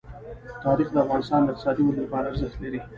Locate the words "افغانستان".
1.05-1.41